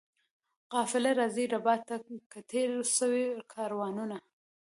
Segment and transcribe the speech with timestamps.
[0.73, 1.95] قافله راځي ربات ته
[2.31, 4.17] که تېر سوي کاروانونه؟